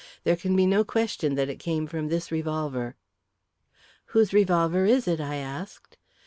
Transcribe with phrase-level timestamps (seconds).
[0.23, 2.95] There can be no question that it came from this revolver."
[4.05, 5.95] "Whose revolver is it?" I asked.